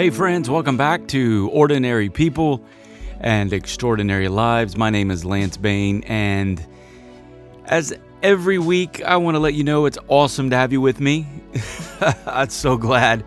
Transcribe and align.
Hey, 0.00 0.08
friends, 0.08 0.48
welcome 0.48 0.78
back 0.78 1.08
to 1.08 1.50
Ordinary 1.52 2.08
People 2.08 2.64
and 3.20 3.52
Extraordinary 3.52 4.28
Lives. 4.28 4.74
My 4.74 4.88
name 4.88 5.10
is 5.10 5.26
Lance 5.26 5.58
Bane, 5.58 6.04
and 6.04 6.66
as 7.66 7.92
every 8.22 8.56
week, 8.56 9.04
I 9.04 9.18
want 9.18 9.34
to 9.34 9.38
let 9.38 9.52
you 9.52 9.62
know 9.62 9.84
it's 9.84 9.98
awesome 10.08 10.48
to 10.48 10.56
have 10.56 10.72
you 10.72 10.80
with 10.80 11.00
me. 11.00 11.26
I'm 12.26 12.48
so 12.48 12.78
glad 12.78 13.22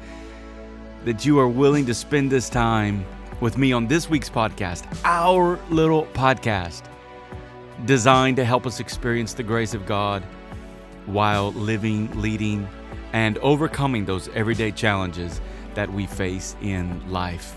that 1.05 1.23
you 1.23 1.37
are 1.37 1.47
willing 1.47 1.85
to 1.85 1.93
spend 1.93 2.31
this 2.31 2.49
time 2.49 3.05
with 3.39 3.55
me 3.55 3.71
on 3.71 3.85
this 3.87 4.09
week's 4.09 4.31
podcast, 4.31 4.83
our 5.05 5.59
little 5.69 6.07
podcast 6.07 6.81
designed 7.85 8.37
to 8.37 8.45
help 8.45 8.65
us 8.65 8.79
experience 8.79 9.35
the 9.35 9.43
grace 9.43 9.75
of 9.75 9.85
God 9.85 10.23
while 11.05 11.51
living, 11.51 12.19
leading, 12.19 12.67
and 13.11 13.37
overcoming 13.37 14.05
those 14.05 14.27
everyday 14.29 14.71
challenges 14.71 15.39
that 15.75 15.91
we 15.91 16.05
face 16.05 16.55
in 16.61 17.11
life. 17.11 17.55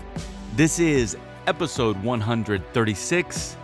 This 0.55 0.79
is 0.79 1.17
episode 1.45 2.01
136. 2.03 3.57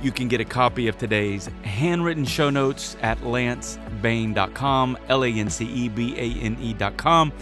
You 0.00 0.12
can 0.12 0.28
get 0.28 0.40
a 0.40 0.44
copy 0.44 0.86
of 0.86 0.96
today's 0.96 1.50
handwritten 1.62 2.24
show 2.24 2.50
notes 2.50 2.96
at 3.02 3.18
lancebane.com, 3.18 4.98
L 5.08 5.24
A 5.24 5.28
N 5.28 5.50
C 5.50 5.64
E 5.64 5.88
B 5.88 6.14
A 6.16 6.40
N 6.40 6.56
E.com. 6.60 7.32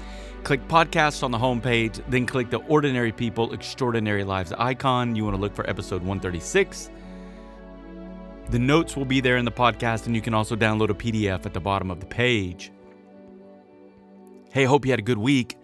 Click 0.43 0.67
podcasts 0.69 1.23
on 1.23 1.33
the 1.33 1.39
homepage, 1.39 2.01
then 2.09 2.25
click 2.25 2.51
the 2.51 2.59
Ordinary 2.69 3.13
People, 3.13 3.53
Extraordinary 3.53 4.25
Lives 4.25 4.53
icon. 4.53 5.17
You 5.17 5.25
want 5.25 5.37
to 5.37 5.41
look 5.41 5.55
for 5.55 5.69
episode 5.69 6.03
136. 6.03 6.91
The 8.51 8.59
notes 8.61 8.97
will 8.97 9.05
be 9.05 9.21
there 9.21 9.39
in 9.39 9.45
the 9.45 9.51
podcast, 9.51 10.07
and 10.07 10.15
you 10.15 10.23
can 10.23 10.33
also 10.33 10.55
download 10.55 10.91
a 10.91 10.95
PDF 10.95 11.45
at 11.47 11.53
the 11.53 11.61
bottom 11.61 11.91
of 11.91 11.99
the 11.99 12.07
page. 12.07 12.71
Hey, 14.53 14.65
hope 14.65 14.87
you 14.87 14.93
had 14.93 15.01
a 15.01 15.03
good 15.03 15.19
week. 15.19 15.59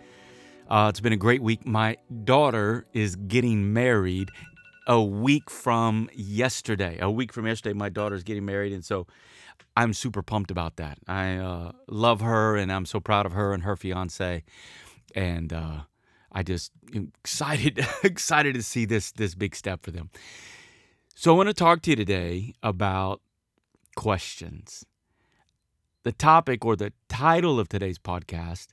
Uh, 0.73 0.89
it's 0.89 1.01
been 1.01 1.12
a 1.12 1.19
great 1.19 1.42
week. 1.42 1.67
My 1.67 1.98
daughter 2.25 2.87
is 2.95 3.15
getting 3.15 3.75
married 3.75 4.31
a 4.87 5.03
week 5.03 5.51
from 5.51 6.09
yesterday. 6.14 6.97
A 6.98 7.11
week 7.11 7.31
from 7.31 7.47
yesterday, 7.47 7.75
my 7.75 7.91
daughter's 7.91 8.23
getting 8.23 8.47
married, 8.47 8.73
and 8.73 8.83
so 8.83 9.06
I'm 9.77 9.92
super 9.92 10.23
pumped 10.23 10.51
about 10.51 10.77
that. 10.77 10.97
I 11.06 11.37
uh, 11.37 11.73
love 11.89 12.23
her, 12.23 12.56
and 12.56 12.73
I'm 12.73 12.87
so 12.87 13.01
proud 13.01 13.27
of 13.27 13.33
her 13.33 13.53
and 13.53 13.64
her 13.64 13.77
fiance, 13.77 14.45
and 15.14 15.53
uh, 15.53 15.81
I 16.33 16.42
just 16.42 16.73
excited 16.95 17.86
excited 18.03 18.55
to 18.55 18.62
see 18.62 18.86
this 18.86 19.12
this 19.12 19.34
big 19.34 19.55
step 19.55 19.83
for 19.83 19.91
them. 19.91 20.09
So 21.14 21.34
I 21.34 21.36
want 21.36 21.51
to 21.51 21.55
talk 21.55 21.83
to 21.83 21.91
you 21.91 21.97
today 21.97 22.55
about 22.62 23.20
questions. 23.95 24.86
The 26.05 26.12
topic 26.12 26.64
or 26.64 26.77
the 26.77 26.95
title 27.11 27.61
of 27.61 27.69
today's 27.69 27.98
podcast 27.98 28.69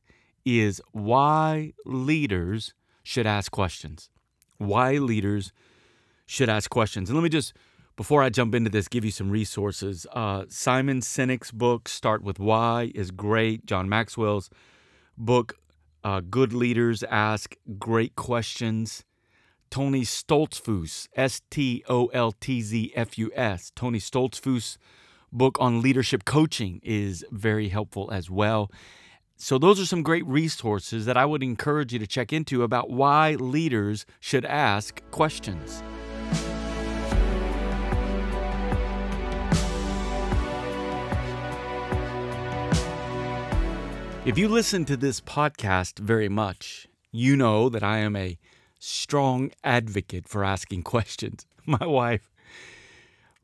is 0.49 0.81
why 0.91 1.73
leaders 1.85 2.73
should 3.03 3.27
ask 3.27 3.51
questions. 3.51 4.09
Why 4.57 4.93
leaders 4.93 5.51
should 6.25 6.49
ask 6.49 6.69
questions. 6.69 7.09
And 7.09 7.17
let 7.17 7.23
me 7.23 7.29
just, 7.29 7.53
before 7.95 8.21
I 8.21 8.29
jump 8.29 8.53
into 8.53 8.69
this, 8.69 8.87
give 8.87 9.03
you 9.03 9.11
some 9.11 9.31
resources. 9.31 10.05
Uh, 10.13 10.45
Simon 10.49 11.01
Sinek's 11.01 11.51
book, 11.51 11.89
Start 11.89 12.21
With 12.21 12.39
Why, 12.39 12.91
is 12.93 13.09
great. 13.11 13.65
John 13.65 13.89
Maxwell's 13.89 14.49
book, 15.17 15.57
uh, 16.03 16.21
Good 16.21 16.53
Leaders 16.53 17.03
Ask 17.03 17.55
Great 17.77 18.15
Questions. 18.15 19.03
Tony 19.71 20.01
Stoltzfus, 20.01 21.07
S 21.15 21.41
T 21.51 21.83
O 21.87 22.07
L 22.07 22.31
T 22.31 22.61
Z 22.61 22.91
F 22.95 23.17
U 23.17 23.31
S. 23.35 23.71
Tony 23.75 23.99
Stoltzfus' 23.99 24.77
book 25.31 25.57
on 25.59 25.81
leadership 25.81 26.25
coaching 26.25 26.79
is 26.83 27.23
very 27.31 27.69
helpful 27.69 28.09
as 28.11 28.29
well. 28.29 28.71
So, 29.41 29.57
those 29.57 29.79
are 29.79 29.85
some 29.85 30.03
great 30.03 30.27
resources 30.27 31.05
that 31.05 31.15
I 31.15 31.23
would 31.23 31.41
encourage 31.41 31.93
you 31.93 31.99
to 31.99 32.05
check 32.05 32.33
into 32.33 32.61
about 32.61 32.89
why 32.89 33.35
leaders 33.35 34.05
should 34.19 34.43
ask 34.43 35.01
questions. 35.11 35.81
If 44.25 44.37
you 44.37 44.49
listen 44.49 44.83
to 44.83 44.97
this 44.97 45.21
podcast 45.21 45.99
very 45.99 46.27
much, 46.27 46.89
you 47.09 47.37
know 47.37 47.69
that 47.69 47.81
I 47.81 47.99
am 47.99 48.17
a 48.17 48.37
strong 48.77 49.51
advocate 49.63 50.27
for 50.27 50.43
asking 50.43 50.83
questions. 50.95 51.45
My 51.65 51.87
wife 51.87 52.29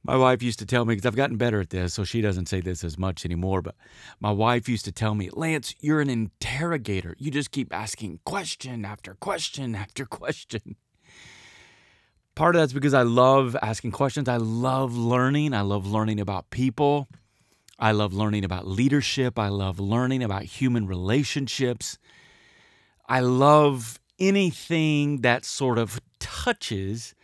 my 0.06 0.16
wife 0.16 0.44
used 0.44 0.60
to 0.60 0.66
tell 0.66 0.86
me, 0.86 0.94
because 0.94 1.06
I've 1.06 1.16
gotten 1.16 1.38
better 1.38 1.60
at 1.60 1.72
this, 1.72 1.94
so 1.94 2.04
she 2.04 2.22
doesn't 2.22 2.48
say 2.48 2.62
this 2.62 2.84
as 2.84 2.98
much 2.98 3.26
anymore, 3.26 3.62
but 3.62 3.76
my 4.20 4.32
wife 4.32 4.70
used 4.70 4.86
to 4.86 4.92
tell 4.92 5.16
me, 5.16 5.30
Lance, 5.34 5.74
you're 5.80 6.02
an 6.02 6.10
interrogator. 6.10 7.16
You 7.18 7.32
just 7.32 7.52
keep 7.52 7.74
asking 7.74 8.20
question 8.26 8.86
after 8.86 9.16
question 9.16 9.76
after 9.76 10.06
question. 10.06 10.76
Part 12.36 12.56
of 12.56 12.62
that's 12.62 12.74
because 12.74 12.94
I 12.94 13.04
love 13.04 13.56
asking 13.62 13.92
questions. 13.92 14.28
I 14.28 14.38
love 14.38 14.96
learning. 14.96 15.54
I 15.54 15.62
love 15.62 15.88
learning 15.88 16.20
about 16.20 16.50
people. 16.50 17.08
I 17.80 17.92
love 17.92 18.14
learning 18.14 18.44
about 18.44 18.68
leadership. 18.68 19.40
I 19.40 19.48
love 19.48 19.80
learning 19.80 20.22
about 20.22 20.44
human 20.44 20.86
relationships. 20.86 21.98
I 23.08 23.22
love 23.22 24.00
anything 24.20 25.22
that 25.22 25.46
sort 25.46 25.78
of 25.78 26.00
touches 26.20 27.16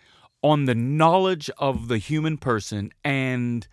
on 0.44 0.66
the 0.66 0.75
knowledge 0.75 1.50
of 1.57 1.88
the 1.88 1.97
human 1.97 2.38
person 2.38 2.91
and 3.03 3.68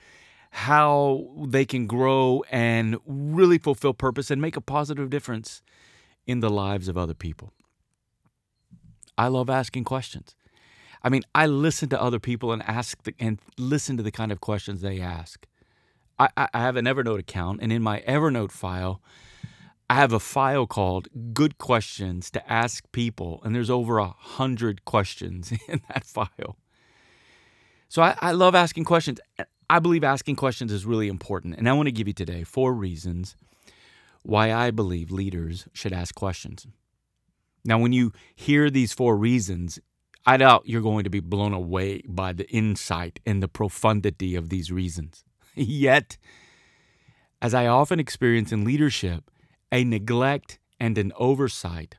how 0.51 1.27
they 1.47 1.65
can 1.65 1.87
grow 1.87 2.43
and 2.51 2.97
really 3.07 3.59
fulfill 3.59 3.95
purpose 3.95 4.31
and 4.31 4.41
make 4.41 4.57
a 4.57 4.61
positive 4.61 5.11
difference 5.11 5.63
in 6.27 6.41
the 6.41 6.51
lives 6.51 6.89
of 6.89 6.97
other 6.97 7.15
people. 7.15 7.53
I 9.17 9.29
love 9.29 9.51
asking 9.51 9.85
questions. 9.85 10.35
I 11.03 11.09
mean, 11.09 11.23
I 11.35 11.47
listen 11.47 11.89
to 11.91 12.01
other 12.01 12.19
people 12.19 12.53
and 12.53 12.63
ask 12.63 13.03
the, 13.03 13.15
and 13.19 13.41
listen 13.57 13.97
to 13.97 14.03
the 14.03 14.11
kind 14.11 14.33
of 14.33 14.41
questions 14.41 14.81
they 14.81 15.01
ask. 15.01 15.47
I, 16.19 16.29
I 16.37 16.61
have 16.61 16.77
an 16.77 16.87
Evernote 16.87 17.21
account, 17.21 17.61
and 17.63 17.73
in 17.73 17.83
my 17.83 18.01
Evernote 18.01 18.51
file, 18.51 19.01
I 19.91 19.95
have 19.95 20.13
a 20.13 20.21
file 20.21 20.67
called 20.67 21.09
Good 21.33 21.57
Questions 21.57 22.31
to 22.33 22.53
Ask 22.53 22.91
People, 22.93 23.41
and 23.43 23.55
there's 23.55 23.71
over 23.71 23.99
a 23.99 24.09
hundred 24.09 24.85
questions 24.85 25.51
in 25.69 25.81
that 25.89 26.05
file. 26.05 26.59
So 27.89 28.03
I, 28.03 28.15
I 28.21 28.33
love 28.33 28.55
asking 28.55 28.85
questions. 28.85 29.19
I 29.71 29.79
believe 29.79 30.05
asking 30.05 30.37
questions 30.37 30.73
is 30.73 30.85
really 30.85 31.09
important. 31.09 31.57
And 31.57 31.69
I 31.69 31.73
want 31.73 31.87
to 31.87 31.93
give 31.93 32.07
you 32.07 32.13
today 32.13 32.45
four 32.45 32.75
reasons 32.75 33.35
why 34.23 34.53
I 34.53 34.71
believe 34.71 35.11
leaders 35.11 35.67
should 35.73 35.95
ask 35.95 36.15
questions. 36.15 36.67
Now, 37.65 37.79
when 37.79 37.93
you 37.93 38.13
hear 38.35 38.69
these 38.69 38.93
four 38.93 39.17
reasons, 39.17 39.79
I 40.27 40.37
doubt 40.37 40.65
you're 40.67 40.83
going 40.83 41.05
to 41.05 41.11
be 41.11 41.21
blown 41.21 41.55
away 41.55 42.03
by 42.07 42.35
the 42.35 42.49
insight 42.51 43.21
and 43.25 43.43
the 43.43 43.49
profundity 43.49 44.35
of 44.35 44.51
these 44.51 44.71
reasons. 44.71 45.25
Yet, 45.55 46.19
as 47.41 47.55
I 47.55 47.67
often 47.67 47.99
experience 47.99 48.53
in 48.53 48.65
leadership, 48.65 49.31
a 49.73 49.85
neglect 49.85 50.59
and 50.81 50.97
an 50.99 51.13
oversight 51.17 51.97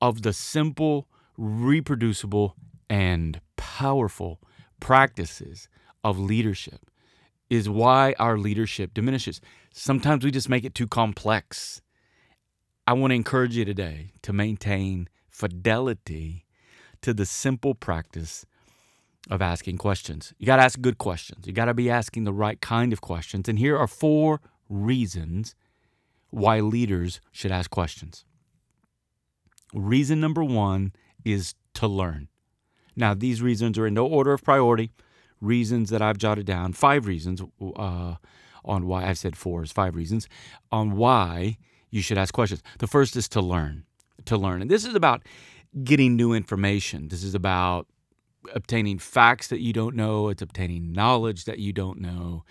of 0.00 0.22
the 0.22 0.32
simple, 0.32 1.08
reproducible, 1.36 2.56
and 2.88 3.40
powerful 3.56 4.40
practices 4.80 5.68
of 6.02 6.18
leadership 6.18 6.90
is 7.48 7.68
why 7.68 8.14
our 8.18 8.38
leadership 8.38 8.94
diminishes. 8.94 9.40
Sometimes 9.72 10.24
we 10.24 10.30
just 10.30 10.48
make 10.48 10.64
it 10.64 10.74
too 10.74 10.86
complex. 10.86 11.82
I 12.86 12.92
want 12.94 13.10
to 13.10 13.16
encourage 13.16 13.56
you 13.56 13.64
today 13.64 14.12
to 14.22 14.32
maintain 14.32 15.08
fidelity 15.28 16.46
to 17.02 17.12
the 17.12 17.26
simple 17.26 17.74
practice 17.74 18.46
of 19.30 19.42
asking 19.42 19.78
questions. 19.78 20.32
You 20.38 20.46
got 20.46 20.56
to 20.56 20.62
ask 20.62 20.80
good 20.80 20.98
questions. 20.98 21.46
You 21.46 21.52
got 21.52 21.66
to 21.66 21.74
be 21.74 21.90
asking 21.90 22.24
the 22.24 22.32
right 22.32 22.60
kind 22.60 22.92
of 22.92 23.00
questions. 23.00 23.48
And 23.48 23.58
here 23.58 23.76
are 23.76 23.86
four 23.86 24.40
reasons 24.68 25.54
why 26.30 26.60
leaders 26.60 27.20
should 27.30 27.52
ask 27.52 27.70
questions. 27.70 28.24
Reason 29.74 30.20
number 30.20 30.42
one 30.42 30.92
is 31.24 31.54
to 31.74 31.86
learn. 31.86 32.28
Now, 32.96 33.14
these 33.14 33.40
reasons 33.42 33.78
are 33.78 33.86
in 33.86 33.94
no 33.94 34.06
order 34.06 34.32
of 34.32 34.42
priority. 34.42 34.90
Reasons 35.40 35.90
that 35.90 36.02
I've 36.02 36.18
jotted 36.18 36.46
down, 36.46 36.72
five 36.72 37.06
reasons 37.06 37.40
uh, 37.76 38.14
on 38.64 38.86
why 38.86 39.06
I've 39.06 39.18
said 39.18 39.36
four 39.36 39.62
is 39.62 39.72
five 39.72 39.96
reasons 39.96 40.28
on 40.70 40.96
why 40.96 41.56
you 41.90 42.02
should 42.02 42.18
ask 42.18 42.34
questions. 42.34 42.62
The 42.78 42.86
first 42.86 43.16
is 43.16 43.28
to 43.30 43.40
learn, 43.40 43.84
to 44.26 44.36
learn. 44.36 44.60
And 44.60 44.70
this 44.70 44.84
is 44.84 44.94
about 44.94 45.22
getting 45.84 46.16
new 46.16 46.34
information. 46.34 47.08
This 47.08 47.22
is 47.22 47.34
about 47.34 47.86
obtaining 48.54 48.98
facts 48.98 49.48
that 49.48 49.60
you 49.60 49.72
don't 49.72 49.94
know, 49.94 50.28
it's 50.28 50.42
obtaining 50.42 50.92
knowledge 50.92 51.44
that 51.44 51.58
you 51.58 51.72
don't 51.72 52.00
know. 52.00 52.44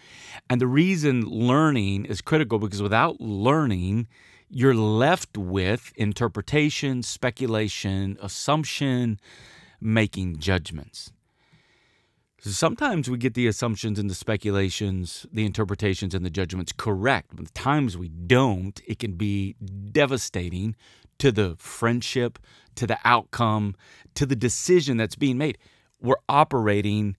And 0.49 0.61
the 0.61 0.67
reason 0.67 1.21
learning 1.21 2.05
is 2.05 2.21
critical 2.21 2.59
because 2.59 2.81
without 2.81 3.19
learning, 3.19 4.07
you're 4.49 4.75
left 4.75 5.37
with 5.37 5.91
interpretation, 5.95 7.03
speculation, 7.03 8.17
assumption, 8.21 9.19
making 9.79 10.37
judgments. 10.39 11.11
Sometimes 12.41 13.09
we 13.09 13.17
get 13.17 13.33
the 13.33 13.47
assumptions 13.47 13.99
and 13.99 14.09
the 14.09 14.15
speculations, 14.15 15.25
the 15.31 15.45
interpretations 15.45 16.15
and 16.15 16.25
the 16.25 16.29
judgments 16.29 16.71
correct. 16.71 17.35
But 17.35 17.45
the 17.45 17.51
times 17.51 17.97
we 17.97 18.07
don't, 18.07 18.81
it 18.87 18.97
can 18.97 19.13
be 19.13 19.55
devastating 19.91 20.75
to 21.17 21.33
the 21.33 21.55
friendship, 21.59 22.39
to 22.75 22.87
the 22.87 22.97
outcome, 23.03 23.75
to 24.15 24.25
the 24.25 24.37
decision 24.37 24.95
that's 24.95 25.15
being 25.15 25.37
made. 25.37 25.57
We're 26.01 26.15
operating 26.27 27.17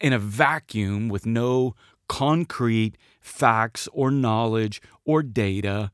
in 0.00 0.12
a 0.12 0.18
vacuum 0.18 1.08
with 1.08 1.26
no 1.26 1.74
concrete 2.08 2.96
facts 3.20 3.88
or 3.92 4.10
knowledge 4.10 4.80
or 5.04 5.22
data. 5.22 5.90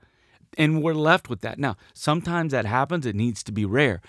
And 0.58 0.82
we're 0.82 0.94
left 0.94 1.28
with 1.28 1.40
that. 1.42 1.58
Now, 1.58 1.76
sometimes 1.94 2.52
that 2.52 2.66
happens, 2.66 3.06
it 3.06 3.14
needs 3.14 3.42
to 3.44 3.52
be 3.52 3.64
rare. 3.64 4.00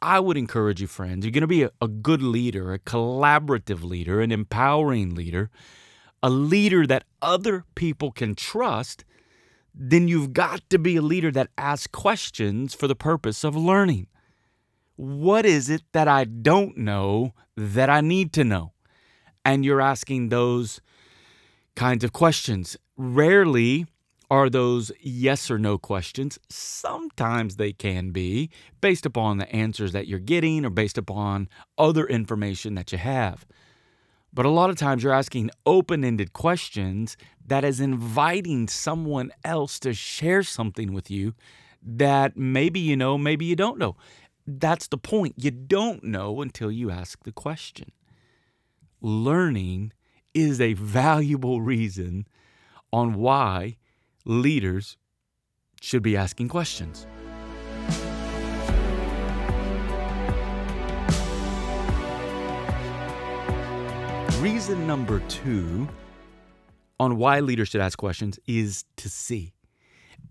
I 0.00 0.18
would 0.18 0.36
encourage 0.36 0.80
you, 0.80 0.88
friends, 0.88 1.24
you're 1.24 1.32
going 1.32 1.42
to 1.42 1.46
be 1.46 1.62
a, 1.62 1.70
a, 1.80 1.86
good 1.86 2.22
leader, 2.22 2.72
a 2.72 2.78
collaborative 2.78 3.84
leader, 3.84 4.20
an 4.20 4.32
empowering 4.32 5.14
leader, 5.14 5.48
a 6.22 6.28
leader 6.28 6.86
that 6.88 7.04
other 7.22 7.64
people 7.76 8.10
can 8.10 8.34
trust. 8.34 9.04
Then 9.72 10.08
you've 10.08 10.32
got 10.32 10.68
to 10.70 10.78
be 10.78 10.96
a 10.96 11.02
leader 11.02 11.30
that 11.30 11.50
asks 11.56 11.86
questions 11.86 12.74
for 12.74 12.88
the 12.88 12.96
purpose 12.96 13.44
of 13.44 13.54
learning. 13.56 14.08
What 14.96 15.46
is 15.46 15.70
it 15.70 15.82
that 15.92 16.08
I 16.08 16.24
don't 16.24 16.76
know 16.76 17.32
that 17.56 17.88
I 17.88 18.00
need 18.00 18.32
to 18.34 18.44
know? 18.44 18.72
And 19.44 19.64
you're 19.64 19.80
asking 19.80 20.28
those 20.28 20.80
kinds 21.74 22.04
of 22.04 22.12
questions. 22.12 22.76
Rarely 22.96 23.86
are 24.30 24.48
those 24.48 24.90
yes 25.00 25.50
or 25.50 25.58
no 25.58 25.76
questions. 25.76 26.38
Sometimes 26.48 27.56
they 27.56 27.72
can 27.72 28.12
be 28.12 28.50
based 28.80 29.04
upon 29.04 29.38
the 29.38 29.50
answers 29.54 29.92
that 29.92 30.06
you're 30.06 30.18
getting 30.18 30.64
or 30.64 30.70
based 30.70 30.96
upon 30.96 31.48
other 31.76 32.06
information 32.06 32.74
that 32.74 32.92
you 32.92 32.98
have. 32.98 33.44
But 34.32 34.46
a 34.46 34.50
lot 34.50 34.70
of 34.70 34.76
times 34.76 35.02
you're 35.02 35.12
asking 35.12 35.50
open 35.66 36.02
ended 36.02 36.32
questions 36.32 37.18
that 37.46 37.64
is 37.64 37.80
inviting 37.80 38.68
someone 38.68 39.30
else 39.44 39.78
to 39.80 39.92
share 39.92 40.42
something 40.42 40.94
with 40.94 41.10
you 41.10 41.34
that 41.82 42.36
maybe 42.36 42.80
you 42.80 42.96
know, 42.96 43.18
maybe 43.18 43.44
you 43.44 43.56
don't 43.56 43.78
know. 43.78 43.96
That's 44.46 44.88
the 44.88 44.98
point. 44.98 45.34
You 45.36 45.50
don't 45.50 46.02
know 46.04 46.40
until 46.40 46.70
you 46.70 46.90
ask 46.90 47.22
the 47.24 47.32
question. 47.32 47.92
Learning 49.00 49.92
is 50.34 50.60
a 50.60 50.74
valuable 50.74 51.60
reason 51.60 52.26
on 52.92 53.14
why 53.14 53.76
leaders 54.24 54.96
should 55.80 56.02
be 56.02 56.16
asking 56.16 56.48
questions. 56.48 57.06
Reason 64.40 64.86
number 64.86 65.20
two 65.28 65.88
on 66.98 67.16
why 67.16 67.40
leaders 67.40 67.68
should 67.68 67.80
ask 67.80 67.98
questions 67.98 68.38
is 68.46 68.84
to 68.96 69.08
see. 69.08 69.52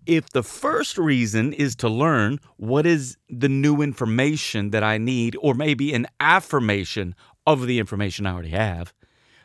If 0.06 0.30
the 0.30 0.42
first 0.42 0.98
reason 0.98 1.52
is 1.52 1.76
to 1.76 1.88
learn 1.88 2.38
what 2.56 2.86
is 2.86 3.16
the 3.28 3.48
new 3.48 3.82
information 3.82 4.70
that 4.70 4.82
I 4.82 4.98
need, 4.98 5.36
or 5.40 5.54
maybe 5.54 5.94
an 5.94 6.06
affirmation 6.18 7.14
of 7.46 7.66
the 7.66 7.78
information 7.78 8.26
I 8.26 8.32
already 8.32 8.50
have, 8.50 8.92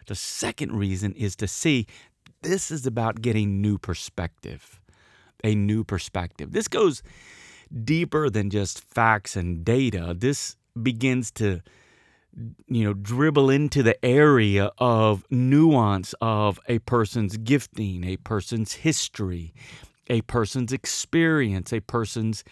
the 0.08 0.16
second 0.16 0.74
reason 0.74 1.14
is 1.14 1.36
to 1.38 1.48
see 1.48 1.86
this 2.42 2.72
is 2.72 2.86
about 2.86 3.22
getting 3.22 3.62
new 3.62 3.78
perspective, 3.78 4.80
a 5.44 5.54
new 5.54 5.84
perspective. 5.84 6.52
This 6.54 6.68
goes 6.68 7.04
deeper 7.84 8.30
than 8.30 8.50
just 8.50 8.84
facts 8.84 9.36
and 9.36 9.64
data. 9.64 10.16
This 10.18 10.56
begins 10.82 11.32
to 11.32 11.62
you 12.68 12.84
know 12.84 12.94
dribble 12.94 13.50
into 13.50 13.82
the 13.82 14.04
area 14.06 14.72
of 14.78 15.24
nuance 15.30 16.14
of 16.22 16.60
a 16.68 16.80
person's 16.80 17.38
gifting, 17.38 18.04
a 18.04 18.18
person's 18.18 18.74
history, 18.74 19.54
a 20.10 20.22
person's 20.22 20.74
experience, 20.74 21.72
a 21.72 21.82
person's 21.82 22.44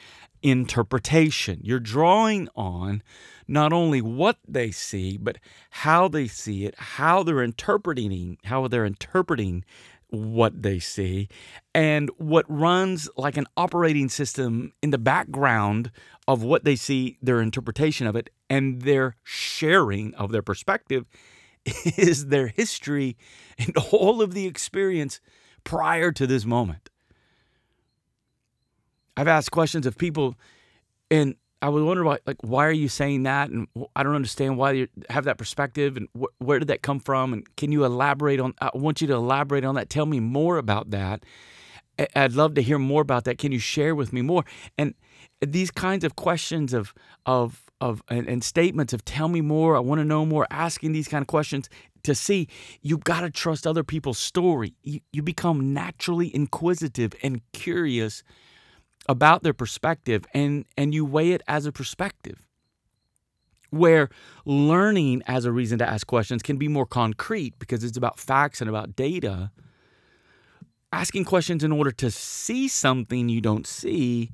interpretation. 0.41 1.59
You're 1.63 1.79
drawing 1.79 2.49
on 2.55 3.01
not 3.47 3.73
only 3.73 4.01
what 4.01 4.37
they 4.47 4.71
see, 4.71 5.17
but 5.17 5.37
how 5.69 6.07
they 6.07 6.27
see 6.27 6.65
it, 6.65 6.75
how 6.77 7.23
they're 7.23 7.43
interpreting, 7.43 8.37
how 8.43 8.67
they're 8.67 8.85
interpreting 8.85 9.65
what 10.09 10.61
they 10.61 10.79
see, 10.79 11.27
and 11.73 12.09
what 12.17 12.45
runs 12.47 13.09
like 13.17 13.37
an 13.37 13.47
operating 13.57 14.07
system 14.07 14.71
in 14.81 14.91
the 14.91 14.97
background 14.97 15.91
of 16.27 16.43
what 16.43 16.63
they 16.63 16.75
see, 16.75 17.17
their 17.21 17.41
interpretation 17.41 18.07
of 18.07 18.15
it, 18.15 18.29
and 18.49 18.83
their 18.83 19.15
sharing 19.23 20.13
of 20.15 20.31
their 20.31 20.43
perspective 20.43 21.05
is 21.97 22.27
their 22.27 22.47
history 22.47 23.17
and 23.57 23.75
all 23.91 24.21
of 24.21 24.33
the 24.33 24.45
experience 24.45 25.19
prior 25.63 26.11
to 26.11 26.27
this 26.27 26.45
moment. 26.45 26.89
I've 29.17 29.27
asked 29.27 29.51
questions 29.51 29.85
of 29.85 29.97
people, 29.97 30.35
and 31.09 31.35
I 31.61 31.69
was 31.69 31.83
wondering, 31.83 32.07
why, 32.07 32.19
like, 32.25 32.37
why 32.41 32.65
are 32.65 32.71
you 32.71 32.89
saying 32.89 33.23
that? 33.23 33.49
And 33.49 33.67
I 33.95 34.03
don't 34.03 34.15
understand 34.15 34.57
why 34.57 34.71
you 34.73 34.87
have 35.09 35.23
that 35.25 35.37
perspective, 35.37 35.97
and 35.97 36.07
wh- 36.19 36.41
where 36.41 36.59
did 36.59 36.67
that 36.67 36.81
come 36.81 36.99
from? 36.99 37.33
And 37.33 37.55
can 37.55 37.71
you 37.71 37.85
elaborate 37.85 38.39
on? 38.39 38.53
I 38.61 38.71
want 38.73 39.01
you 39.01 39.07
to 39.07 39.13
elaborate 39.13 39.63
on 39.63 39.75
that. 39.75 39.89
Tell 39.89 40.05
me 40.05 40.19
more 40.19 40.57
about 40.57 40.91
that. 40.91 41.23
I'd 42.15 42.33
love 42.33 42.55
to 42.55 42.61
hear 42.61 42.77
more 42.77 43.01
about 43.01 43.23
that. 43.23 43.37
Can 43.37 43.51
you 43.51 43.59
share 43.59 43.95
with 43.95 44.11
me 44.11 44.21
more? 44.21 44.43
And 44.77 44.93
these 45.41 45.71
kinds 45.71 46.03
of 46.03 46.15
questions 46.15 46.73
of 46.73 46.93
of 47.25 47.61
of 47.81 48.03
and, 48.09 48.27
and 48.27 48.43
statements 48.43 48.93
of 48.93 49.05
tell 49.05 49.27
me 49.27 49.41
more. 49.41 49.75
I 49.75 49.79
want 49.79 49.99
to 49.99 50.05
know 50.05 50.25
more. 50.25 50.45
Asking 50.51 50.91
these 50.91 51.07
kind 51.07 51.21
of 51.21 51.27
questions 51.27 51.69
to 52.03 52.13
see 52.13 52.47
you've 52.81 53.03
got 53.03 53.21
to 53.21 53.29
trust 53.29 53.65
other 53.65 53.83
people's 53.83 54.19
story. 54.19 54.75
You, 54.83 54.99
you 55.13 55.21
become 55.21 55.73
naturally 55.73 56.35
inquisitive 56.35 57.13
and 57.23 57.41
curious 57.53 58.23
about 59.07 59.43
their 59.43 59.53
perspective 59.53 60.25
and 60.33 60.65
and 60.77 60.93
you 60.93 61.05
weigh 61.05 61.31
it 61.31 61.41
as 61.47 61.65
a 61.65 61.71
perspective 61.71 62.47
where 63.69 64.09
learning 64.45 65.21
as 65.27 65.45
a 65.45 65.51
reason 65.51 65.77
to 65.77 65.87
ask 65.87 66.07
questions 66.07 66.41
can 66.41 66.57
be 66.57 66.67
more 66.67 66.85
concrete 66.85 67.57
because 67.59 67.83
it's 67.83 67.97
about 67.97 68.19
facts 68.19 68.61
and 68.61 68.69
about 68.69 68.95
data 68.95 69.51
asking 70.91 71.25
questions 71.25 71.63
in 71.63 71.71
order 71.71 71.91
to 71.91 72.09
see 72.09 72.67
something 72.67 73.29
you 73.29 73.41
don't 73.41 73.67
see 73.67 74.31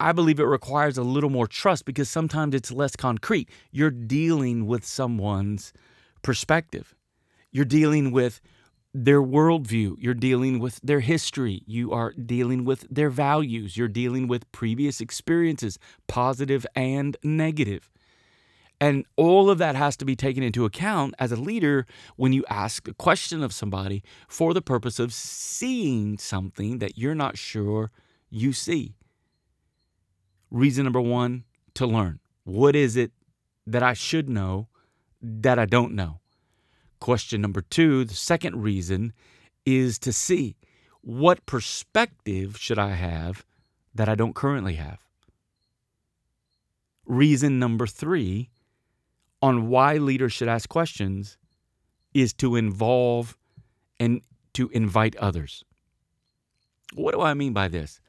I 0.00 0.12
believe 0.12 0.40
it 0.40 0.44
requires 0.44 0.96
a 0.96 1.02
little 1.02 1.28
more 1.28 1.46
trust 1.46 1.84
because 1.84 2.08
sometimes 2.08 2.54
it's 2.54 2.72
less 2.72 2.96
concrete. 2.96 3.50
You're 3.70 3.90
dealing 3.90 4.66
with 4.66 4.82
someone's 4.82 5.74
perspective. 6.22 6.94
You're 7.52 7.66
dealing 7.66 8.10
with 8.10 8.40
their 8.92 9.22
worldview, 9.22 9.94
you're 9.98 10.14
dealing 10.14 10.58
with 10.58 10.80
their 10.82 11.00
history, 11.00 11.62
you 11.66 11.92
are 11.92 12.12
dealing 12.12 12.64
with 12.64 12.86
their 12.90 13.10
values, 13.10 13.76
you're 13.76 13.88
dealing 13.88 14.26
with 14.26 14.50
previous 14.52 15.00
experiences, 15.00 15.78
positive 16.08 16.66
and 16.74 17.16
negative. 17.22 17.88
And 18.80 19.04
all 19.16 19.50
of 19.50 19.58
that 19.58 19.76
has 19.76 19.96
to 19.98 20.04
be 20.04 20.16
taken 20.16 20.42
into 20.42 20.64
account 20.64 21.14
as 21.18 21.30
a 21.30 21.36
leader 21.36 21.86
when 22.16 22.32
you 22.32 22.44
ask 22.48 22.88
a 22.88 22.94
question 22.94 23.42
of 23.42 23.52
somebody 23.52 24.02
for 24.26 24.54
the 24.54 24.62
purpose 24.62 24.98
of 24.98 25.12
seeing 25.12 26.16
something 26.16 26.78
that 26.78 26.96
you're 26.96 27.14
not 27.14 27.36
sure 27.36 27.90
you 28.30 28.52
see. 28.52 28.94
Reason 30.50 30.84
number 30.84 31.00
one 31.00 31.44
to 31.74 31.86
learn. 31.86 32.20
What 32.44 32.74
is 32.74 32.96
it 32.96 33.12
that 33.66 33.82
I 33.82 33.92
should 33.92 34.30
know 34.30 34.68
that 35.20 35.58
I 35.58 35.66
don't 35.66 35.94
know? 35.94 36.19
Question 37.00 37.40
number 37.40 37.62
two, 37.62 38.04
the 38.04 38.14
second 38.14 38.62
reason 38.62 39.12
is 39.64 39.98
to 40.00 40.12
see 40.12 40.56
what 41.00 41.46
perspective 41.46 42.58
should 42.58 42.78
I 42.78 42.90
have 42.90 43.44
that 43.94 44.08
I 44.08 44.14
don't 44.14 44.34
currently 44.34 44.74
have. 44.74 44.98
Reason 47.06 47.58
number 47.58 47.86
three 47.86 48.50
on 49.42 49.68
why 49.68 49.96
leaders 49.96 50.32
should 50.32 50.48
ask 50.48 50.68
questions 50.68 51.38
is 52.12 52.32
to 52.34 52.56
involve 52.56 53.36
and 53.98 54.20
to 54.52 54.68
invite 54.68 55.16
others. 55.16 55.64
What 56.94 57.14
do 57.14 57.20
I 57.20 57.34
mean 57.34 57.52
by 57.52 57.68
this? 57.68 58.00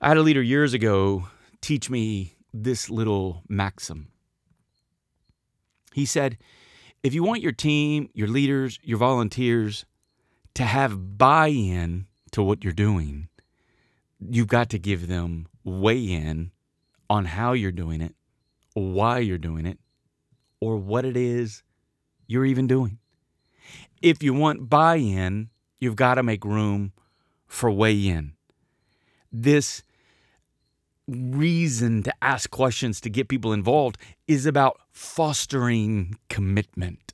I 0.00 0.08
had 0.08 0.16
a 0.16 0.22
leader 0.22 0.42
years 0.42 0.72
ago 0.72 1.28
teach 1.60 1.90
me 1.90 2.36
this 2.52 2.90
little 2.90 3.42
maxim. 3.48 4.08
He 5.92 6.06
said, 6.06 6.38
if 7.02 7.14
you 7.14 7.22
want 7.22 7.42
your 7.42 7.52
team, 7.52 8.10
your 8.14 8.28
leaders, 8.28 8.78
your 8.82 8.98
volunteers 8.98 9.84
to 10.54 10.64
have 10.64 11.18
buy 11.18 11.48
in 11.48 12.06
to 12.32 12.42
what 12.42 12.62
you're 12.62 12.72
doing, 12.72 13.28
you've 14.20 14.48
got 14.48 14.68
to 14.70 14.78
give 14.78 15.08
them 15.08 15.46
weigh 15.64 16.04
in 16.04 16.50
on 17.08 17.24
how 17.24 17.52
you're 17.52 17.72
doing 17.72 18.00
it, 18.00 18.14
why 18.74 19.18
you're 19.18 19.38
doing 19.38 19.66
it, 19.66 19.78
or 20.60 20.76
what 20.76 21.04
it 21.04 21.16
is 21.16 21.62
you're 22.26 22.44
even 22.44 22.66
doing. 22.66 22.98
If 24.02 24.22
you 24.22 24.34
want 24.34 24.68
buy 24.68 24.96
in, 24.96 25.50
you've 25.78 25.96
got 25.96 26.14
to 26.14 26.22
make 26.22 26.44
room 26.44 26.92
for 27.46 27.70
weigh 27.70 28.08
in. 28.08 28.34
This 29.32 29.82
reason 31.10 32.02
to 32.04 32.12
ask 32.22 32.50
questions 32.50 33.00
to 33.02 33.10
get 33.10 33.28
people 33.28 33.52
involved 33.52 33.98
is 34.28 34.46
about 34.46 34.80
fostering 34.92 36.16
commitment. 36.28 37.12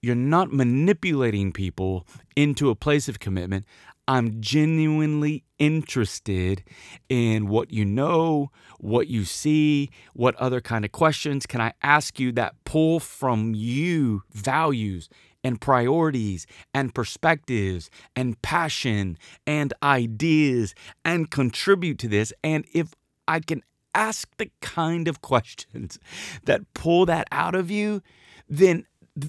you're 0.00 0.14
not 0.14 0.52
manipulating 0.52 1.52
people 1.52 2.06
into 2.36 2.70
a 2.70 2.74
place 2.74 3.08
of 3.08 3.18
commitment. 3.18 3.64
I'm 4.06 4.40
genuinely 4.40 5.44
interested 5.58 6.64
in 7.08 7.48
what 7.48 7.72
you 7.72 7.84
know, 7.84 8.50
what 8.78 9.08
you 9.08 9.24
see, 9.24 9.90
what 10.14 10.34
other 10.36 10.60
kind 10.60 10.84
of 10.84 10.92
questions 10.92 11.46
can 11.46 11.60
I 11.60 11.74
ask 11.82 12.18
you 12.18 12.32
that 12.32 12.54
pull 12.64 13.00
from 13.00 13.54
you 13.54 14.22
values 14.32 15.08
and 15.44 15.60
priorities 15.60 16.46
and 16.74 16.94
perspectives 16.94 17.90
and 18.16 18.40
passion 18.42 19.18
and 19.46 19.72
ideas 19.82 20.74
and 21.04 21.30
contribute 21.30 21.98
to 22.00 22.08
this. 22.08 22.32
And 22.42 22.64
if 22.72 22.94
I 23.26 23.40
can 23.40 23.62
ask 23.94 24.28
the 24.36 24.50
kind 24.60 25.08
of 25.08 25.22
questions 25.22 25.98
that 26.44 26.62
pull 26.74 27.06
that 27.06 27.28
out 27.32 27.54
of 27.54 27.70
you, 27.70 28.02
then 28.48 28.86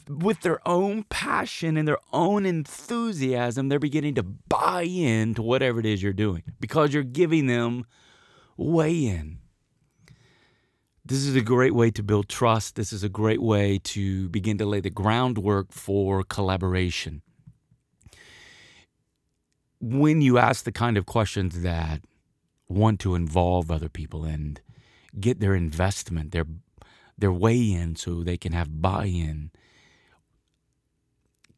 with 0.08 0.42
their 0.42 0.66
own 0.68 1.04
passion 1.04 1.76
and 1.76 1.88
their 1.88 1.98
own 2.14 2.46
enthusiasm, 2.46 3.70
they're 3.70 3.80
beginning 3.80 4.16
to 4.16 4.24
buy 4.24 4.84
in 4.84 5.34
to 5.34 5.42
whatever 5.42 5.80
it 5.80 5.86
is 5.86 6.04
you're 6.04 6.14
doing 6.14 6.44
because 6.60 6.94
you're 6.94 7.04
giving 7.04 7.48
them 7.48 7.86
weigh 8.56 9.06
in. 9.06 9.40
This 11.10 11.26
is 11.26 11.36
a 11.36 11.42
great 11.42 11.74
way 11.74 11.90
to 11.90 12.04
build 12.04 12.30
trust. 12.30 12.76
This 12.76 12.94
is 12.94 13.04
a 13.04 13.10
great 13.10 13.42
way 13.42 13.80
to 13.96 14.30
begin 14.30 14.60
to 14.60 14.66
lay 14.68 14.80
the 14.80 14.92
groundwork 14.92 15.72
for 15.72 16.24
collaboration. 16.24 17.24
When 19.82 20.22
you 20.22 20.38
ask 20.38 20.66
the 20.66 20.72
kind 20.72 20.98
of 20.98 21.08
questions 21.08 21.64
that 21.64 22.02
want 22.68 23.00
to 23.00 23.16
involve 23.16 23.72
other 23.72 23.90
people 23.90 24.24
and 24.24 24.62
get 25.20 25.40
their 25.40 25.56
investment, 25.56 26.32
their 26.32 26.46
their 27.18 27.32
weigh 27.32 27.72
in 27.72 27.96
so 27.96 28.24
they 28.24 28.38
can 28.38 28.54
have 28.54 28.80
buy-in 28.80 29.50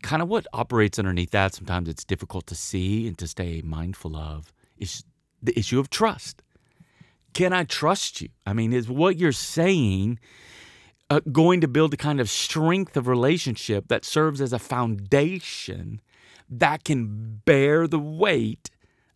kind 0.02 0.22
of 0.22 0.30
what 0.30 0.48
operates 0.54 0.98
underneath 0.98 1.32
that, 1.32 1.54
sometimes 1.54 1.90
it's 1.90 2.06
difficult 2.06 2.48
to 2.48 2.56
see 2.56 3.06
and 3.06 3.18
to 3.18 3.28
stay 3.28 3.62
mindful 3.64 4.16
of, 4.16 4.54
is 4.78 5.04
the 5.44 5.60
issue 5.60 5.78
of 5.78 5.90
trust. 5.90 6.42
Can 7.34 7.54
I 7.54 7.64
trust 7.64 8.22
you? 8.22 8.30
I 8.46 8.54
mean, 8.54 8.74
is 8.74 8.90
what 8.90 9.18
you're 9.18 9.32
saying 9.32 10.20
uh, 11.10 11.22
going 11.32 11.62
to 11.62 11.68
build 11.68 11.94
a 11.94 11.98
kind 11.98 12.20
of 12.20 12.30
strength 12.30 12.98
of 12.98 13.08
relationship 13.08 13.88
that 13.88 14.06
serves 14.06 14.42
as 14.42 14.54
a 14.54 14.60
foundation 14.60 16.02
that 16.50 16.84
can 16.84 17.42
bear 17.46 17.88
the 17.88 18.00
weight 18.00 18.70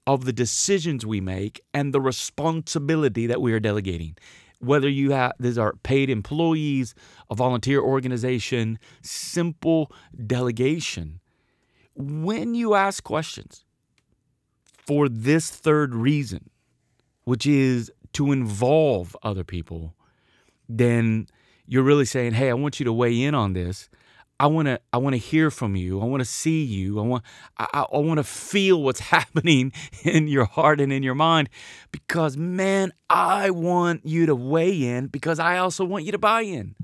of 0.08 0.26
the 0.26 0.34
decisions 0.34 1.06
we 1.06 1.20
make 1.20 1.62
and 1.74 1.94
the 1.94 2.02
responsibility 2.02 3.28
that 3.28 3.42
we 3.42 3.52
are 3.54 3.60
delegating? 3.60 4.16
whether 4.60 4.90
you 4.90 5.12
have 5.12 5.34
these 5.40 5.58
are 5.58 5.74
paid 5.84 6.10
employees, 6.10 6.96
a 7.30 7.36
volunteer 7.36 7.82
organization, 7.82 8.80
simple 9.02 9.92
delegation. 10.26 11.20
When 11.96 12.56
you 12.56 12.76
ask 12.76 13.04
questions 13.04 13.64
for 14.86 15.08
this 15.08 15.50
third 15.50 15.96
reason, 15.96 16.50
which 17.24 17.46
is 17.46 17.92
to 18.16 18.32
involve 18.32 19.16
other 19.24 19.44
people, 19.44 19.94
then 20.68 21.28
you're 21.68 21.84
really 21.84 22.06
saying, 22.06 22.34
"Hey, 22.34 22.50
I 22.50 22.54
want 22.54 22.80
you 22.80 22.84
to 22.86 22.94
weigh 22.94 23.22
in 23.22 23.36
on 23.36 23.54
this." 23.54 23.90
I 24.38 24.48
want 24.48 24.68
to 24.68 24.82
I 24.92 24.98
want 24.98 25.14
to 25.14 25.18
hear 25.18 25.50
from 25.50 25.78
you. 25.78 26.02
I 26.02 26.06
want 26.06 26.20
to 26.20 26.26
see 26.26 26.64
you. 26.64 27.00
I 27.00 27.04
want 27.04 27.24
I, 27.58 27.86
I 27.92 27.98
want 28.00 28.18
to 28.18 28.24
feel 28.24 28.82
what's 28.82 29.00
happening 29.16 29.72
in 30.04 30.28
your 30.28 30.46
heart 30.46 30.82
and 30.82 30.92
in 30.92 31.04
your 31.04 31.16
mind 31.16 31.50
because 31.92 32.36
man, 32.36 32.92
I 33.10 33.50
want 33.50 34.06
you 34.06 34.26
to 34.26 34.36
weigh 34.36 34.84
in 34.84 35.08
because 35.08 35.40
I 35.40 35.58
also 35.58 35.86
want 35.86 36.04
you 36.04 36.12
to 36.12 36.18
buy 36.18 36.42
in. 36.42 36.76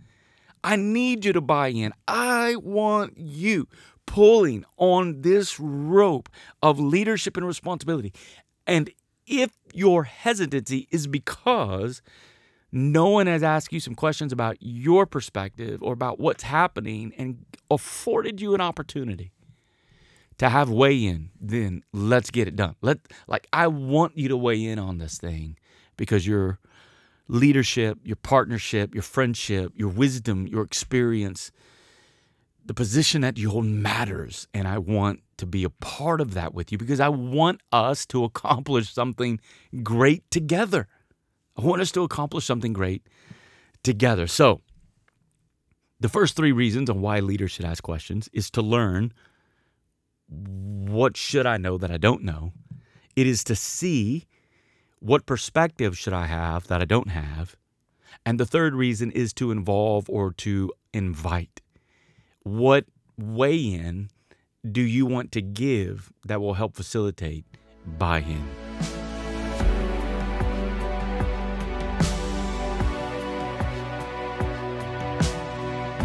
I 0.64 0.76
need 0.76 1.26
you 1.26 1.34
to 1.34 1.42
buy 1.42 1.70
in. 1.70 1.92
I 2.08 2.56
want 2.56 3.18
you 3.18 3.68
pulling 4.06 4.64
on 4.78 5.22
this 5.22 5.60
rope 5.60 6.30
of 6.62 6.80
leadership 6.80 7.36
and 7.36 7.46
responsibility. 7.46 8.14
And 8.68 8.92
if 9.32 9.52
your 9.74 10.04
hesitancy 10.04 10.88
is 10.92 11.08
because 11.08 12.02
no 12.72 13.08
one 13.08 13.28
has 13.28 13.42
asked 13.42 13.72
you 13.72 13.80
some 13.80 13.96
questions 13.96 14.34
about 14.34 14.58
your 14.60 15.06
perspective 15.06 15.82
or 15.82 15.94
about 15.94 16.20
what's 16.20 16.44
happening 16.44 17.14
and 17.18 17.46
afforded 17.72 18.42
you 18.42 18.54
an 18.54 18.62
opportunity 18.62 19.32
to 20.38 20.50
have 20.50 20.70
weigh 20.70 21.06
in, 21.06 21.30
then 21.40 21.84
let's 21.94 22.30
get 22.30 22.48
it 22.48 22.58
done. 22.58 22.76
Let 22.82 23.00
like 23.28 23.48
I 23.54 23.68
want 23.68 24.18
you 24.18 24.28
to 24.28 24.38
weigh 24.38 24.66
in 24.66 24.80
on 24.80 24.98
this 24.98 25.18
thing 25.18 25.58
because 25.96 26.28
your 26.28 26.60
leadership, 27.30 28.00
your 28.04 28.18
partnership, 28.18 28.94
your 28.94 29.04
friendship, 29.04 29.72
your 29.78 29.90
wisdom, 29.90 30.46
your 30.46 30.64
experience, 30.64 31.52
the 32.66 32.74
position 32.74 33.22
that 33.22 33.38
you 33.38 33.50
hold 33.50 33.66
matters 33.66 34.48
and 34.54 34.68
I 34.68 34.78
want 34.78 35.22
to 35.42 35.46
be 35.48 35.64
a 35.64 35.70
part 35.70 36.22
of 36.22 36.36
that 36.36 36.54
with 36.54 36.72
you 36.72 36.78
because 36.78 37.00
I 37.00 37.10
want 37.10 37.62
us 37.72 38.06
to 38.08 38.24
accomplish 38.24 38.94
something 38.94 39.40
great 39.82 40.30
together. 40.30 40.88
I 41.58 41.64
want 41.64 41.82
us 41.82 41.92
to 41.94 42.04
accomplish 42.04 42.46
something 42.46 42.74
great 42.74 43.08
together. 43.84 44.28
So, 44.28 44.62
the 46.00 46.10
first 46.10 46.36
three 46.36 46.52
reasons 46.52 46.92
on 46.92 47.02
why 47.02 47.20
leaders 47.20 47.52
should 47.52 47.66
ask 47.66 47.84
questions 47.84 48.30
is 48.34 48.52
to 48.52 48.62
learn 48.62 49.14
what 50.28 51.18
should 51.18 51.48
I 51.48 51.58
know 51.58 51.78
that 51.80 51.90
I 51.92 51.98
don't 51.98 52.24
know. 52.24 52.54
It 53.16 53.26
is 53.26 53.44
to 53.46 53.56
see 53.56 54.28
what 55.00 55.26
perspective 55.26 55.98
should 55.98 56.14
I 56.14 56.28
have 56.28 56.68
that 56.68 56.82
I 56.84 56.86
don't 56.86 57.10
have. 57.10 57.56
And 58.28 58.40
the 58.40 58.46
third 58.46 58.76
reason 58.76 59.10
is 59.12 59.34
to 59.34 59.50
involve 59.50 60.08
or 60.08 60.34
to 60.34 60.72
invite. 60.94 61.62
What 62.44 62.86
weigh 63.18 63.74
in 63.74 64.10
do 64.70 64.82
you 64.82 65.06
want 65.06 65.32
to 65.32 65.42
give 65.42 66.12
that 66.26 66.40
will 66.40 66.54
help 66.54 66.76
facilitate 66.76 67.46
buy 67.98 68.20
in? 68.20 68.46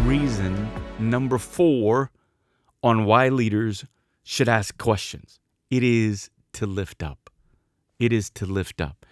reason 0.07 0.71
number 0.99 1.37
four 1.37 2.09
on 2.81 3.03
why 3.03 3.27
leaders 3.27 3.83
should 4.23 4.47
ask 4.47 4.77
questions 4.77 5.41
it 5.69 5.83
is 5.83 6.29
to 6.53 6.65
lift 6.65 7.03
up. 7.03 7.29
It 7.99 8.13
is 8.13 8.29
to 8.31 8.45
lift 8.45 8.79
up. 8.79 9.05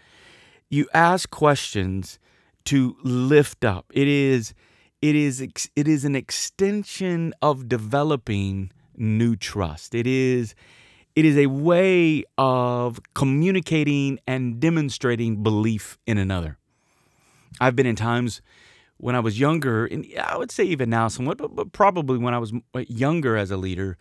You 0.69 0.87
ask 0.93 1.29
questions 1.29 2.17
to 2.65 2.95
lift 3.03 3.65
up. 3.65 3.91
It 3.93 4.07
is 4.07 4.53
it 5.01 5.15
is 5.15 5.41
it 5.41 5.87
is 5.87 6.05
an 6.05 6.15
extension 6.15 7.33
of 7.41 7.67
developing 7.67 8.71
new 8.97 9.35
trust. 9.35 9.95
It 9.95 10.07
is 10.07 10.55
it 11.15 11.23
is 11.23 11.37
a 11.37 11.47
way 11.47 12.25
of 12.37 12.99
communicating 13.13 14.19
and 14.27 14.59
demonstrating 14.59 15.43
belief 15.43 15.97
in 16.05 16.17
another. 16.17 16.57
I've 17.61 17.75
been 17.75 17.85
in 17.85 17.95
times 17.95 18.41
when 18.97 19.15
I 19.15 19.19
was 19.19 19.39
younger, 19.39 19.85
and 19.85 20.05
I 20.21 20.37
would 20.37 20.51
say 20.51 20.63
even 20.65 20.89
now 20.89 21.07
somewhat, 21.07 21.37
but, 21.37 21.55
but 21.55 21.71
probably 21.71 22.17
when 22.17 22.33
I 22.33 22.37
was 22.37 22.53
uh, 22.73 22.79
younger 22.87 23.37
as 23.37 23.51
a 23.51 23.57
leader, 23.57 23.97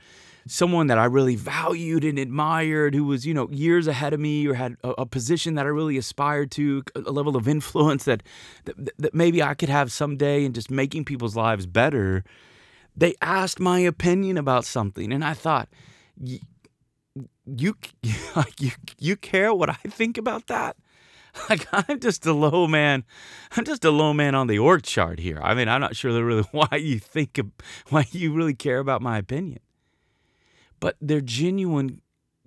someone 0.46 0.88
that 0.88 0.98
I 0.98 1.04
really 1.04 1.36
valued 1.36 2.04
and 2.04 2.18
admired, 2.18 2.94
who 2.94 3.04
was, 3.04 3.26
you 3.26 3.34
know, 3.34 3.48
years 3.50 3.86
ahead 3.86 4.12
of 4.12 4.20
me 4.20 4.46
or 4.46 4.54
had 4.54 4.76
a, 4.82 4.90
a 4.90 5.06
position 5.06 5.54
that 5.54 5.66
I 5.66 5.68
really 5.68 5.96
aspired 5.96 6.50
to, 6.52 6.82
a 6.94 7.12
level 7.12 7.36
of 7.36 7.48
influence 7.48 8.04
that, 8.04 8.22
that, 8.64 8.90
that 8.98 9.14
maybe 9.14 9.42
I 9.42 9.54
could 9.54 9.68
have 9.68 9.92
someday 9.92 10.44
in 10.44 10.52
just 10.52 10.70
making 10.70 11.04
people's 11.04 11.36
lives 11.36 11.66
better. 11.66 12.24
They 12.96 13.14
asked 13.20 13.58
my 13.58 13.80
opinion 13.80 14.38
about 14.38 14.64
something, 14.64 15.12
and 15.12 15.24
I 15.24 15.34
thought, 15.34 15.68
you, 16.16 16.38
you, 18.58 18.70
you, 18.98 19.16
care 19.16 19.52
what 19.52 19.70
I 19.70 19.74
think 19.88 20.16
about 20.16 20.46
that? 20.46 20.76
like 21.50 21.66
I'm 21.72 22.00
just 22.00 22.26
a 22.26 22.32
low 22.32 22.66
man. 22.66 23.04
I'm 23.56 23.64
just 23.64 23.84
a 23.84 23.90
low 23.90 24.12
man 24.12 24.34
on 24.34 24.46
the 24.46 24.58
org 24.58 24.82
chart 24.82 25.18
here. 25.18 25.40
I 25.42 25.54
mean, 25.54 25.68
I'm 25.68 25.80
not 25.80 25.96
sure 25.96 26.22
really 26.24 26.42
why 26.52 26.76
you 26.76 26.98
think 26.98 27.40
why 27.88 28.06
you 28.10 28.32
really 28.32 28.54
care 28.54 28.78
about 28.78 29.02
my 29.02 29.18
opinion. 29.18 29.60
But 30.80 30.96
they're 31.00 31.20
genuine 31.20 32.00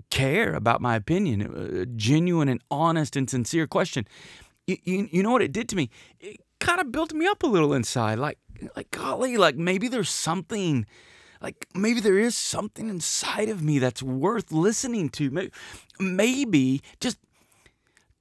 care 0.10 0.54
about 0.54 0.80
my 0.80 0.96
opinion, 0.96 1.42
a 1.42 1.86
genuine 1.86 2.48
and 2.48 2.62
honest 2.72 3.16
and 3.16 3.30
sincere 3.30 3.68
question. 3.68 4.08
You, 4.68 4.78
you, 4.84 5.10
you 5.12 5.24
know 5.24 5.32
what 5.32 5.42
it 5.42 5.52
did 5.52 5.68
to 5.70 5.76
me? 5.76 5.90
It 6.20 6.38
kind 6.60 6.80
of 6.80 6.92
built 6.92 7.14
me 7.14 7.26
up 7.26 7.44
a 7.44 7.48
little 7.48 7.74
inside. 7.74 8.20
Like 8.20 8.38
like 8.76 8.92
golly, 8.92 9.38
like 9.38 9.56
maybe 9.56 9.88
there's 9.88 10.10
something 10.10 10.86
like 11.42 11.68
maybe 11.76 12.00
there 12.00 12.18
is 12.18 12.36
something 12.36 12.90
inside 12.90 13.50
of 13.50 13.62
me 13.62 13.80
that's 13.80 14.02
worth 14.02 14.52
listening 14.52 15.10
to. 15.10 15.30
Maybe, 15.30 15.52
maybe 16.00 16.82
just 17.00 17.18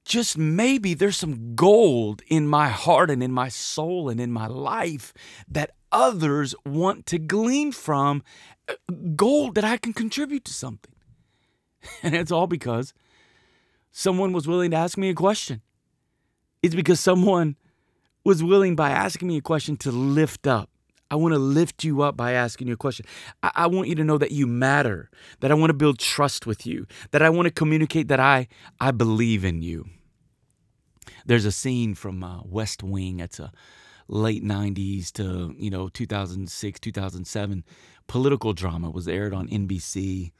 just 0.05 0.37
maybe 0.37 0.93
there's 0.93 1.17
some 1.17 1.55
gold 1.55 2.21
in 2.27 2.47
my 2.47 2.69
heart 2.69 3.11
and 3.11 3.21
in 3.21 3.31
my 3.31 3.49
soul 3.49 4.07
and 4.09 4.21
in 4.21 4.31
my 4.31 4.47
life 4.47 5.13
that 5.47 5.71
others 5.91 6.55
want 6.65 7.05
to 7.07 7.19
glean 7.19 7.71
from, 7.71 8.23
uh, 8.69 8.73
gold 9.15 9.55
that 9.55 9.65
I 9.65 9.77
can 9.77 9.93
contribute 9.93 10.45
to 10.45 10.53
something. 10.53 10.93
And 12.03 12.15
it's 12.15 12.31
all 12.31 12.47
because 12.47 12.93
someone 13.91 14.33
was 14.33 14.47
willing 14.47 14.71
to 14.71 14.77
ask 14.77 14.97
me 14.97 15.09
a 15.09 15.13
question. 15.13 15.61
It's 16.63 16.75
because 16.75 16.99
someone 16.99 17.55
was 18.27 18.43
willing 18.43 18.75
by 18.75 18.89
asking 18.89 19.29
me 19.29 19.37
a 19.37 19.41
question 19.41 19.77
to 19.77 19.89
lift 19.89 20.47
up. 20.47 20.69
I 21.09 21.15
want 21.15 21.33
to 21.33 21.39
lift 21.39 21.85
you 21.85 22.01
up 22.01 22.17
by 22.17 22.33
asking 22.33 22.67
you 22.67 22.73
a 22.73 22.77
question. 22.77 23.05
I, 23.41 23.51
I, 23.55 23.67
want 23.67 23.87
you 23.87 23.95
to 23.95 24.03
know 24.03 24.17
that 24.17 24.31
you 24.31 24.45
matter, 24.45 25.09
that 25.39 25.49
I 25.49 25.53
want 25.53 25.69
to 25.69 25.73
build 25.73 25.97
trust 25.97 26.45
with 26.45 26.67
you, 26.67 26.87
that 27.11 27.21
I 27.21 27.29
want 27.29 27.45
to 27.45 27.51
communicate 27.51 28.09
that 28.09 28.19
I, 28.19 28.49
I 28.81 28.91
believe 28.91 29.45
in 29.45 29.61
you. 29.61 29.85
There's 31.25 31.45
a 31.45 31.53
scene 31.53 31.95
from 31.95 32.21
uh, 32.21 32.41
West 32.43 32.83
Wing. 32.83 33.21
It's 33.21 33.39
a 33.39 33.53
late 34.09 34.43
90s 34.43 35.09
to, 35.13 35.55
you 35.57 35.69
know, 35.69 35.87
2006, 35.87 36.79
2007 36.81 37.63
political 38.07 38.51
drama. 38.51 38.89
It 38.89 38.93
was 38.93 39.07
aired 39.07 39.33
on 39.33 39.47
NBC. 39.47 40.33